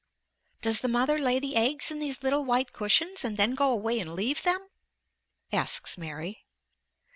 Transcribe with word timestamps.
"Does 0.63 0.79
the 0.79 0.87
mother 0.87 1.19
lay 1.19 1.37
the 1.37 1.55
eggs 1.55 1.91
in 1.91 1.99
these 1.99 2.23
little 2.23 2.43
white 2.43 2.71
cushions 2.71 3.23
and 3.23 3.37
then 3.37 3.53
go 3.53 3.69
away 3.71 3.99
and 3.99 4.15
leave 4.15 4.41
them?" 4.41 4.67
asks 5.51 5.95
Mary. 5.95 6.43